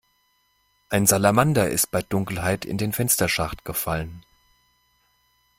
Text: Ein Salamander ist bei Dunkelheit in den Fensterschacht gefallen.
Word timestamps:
Ein 0.89 1.05
Salamander 1.05 1.69
ist 1.69 1.91
bei 1.91 2.01
Dunkelheit 2.01 2.65
in 2.65 2.79
den 2.79 2.91
Fensterschacht 2.91 3.63
gefallen. 3.65 4.23